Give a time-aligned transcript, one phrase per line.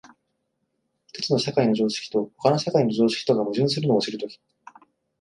[1.13, 4.39] 一つの社会の常識と他の社会の常識とが矛盾するのを知るとき、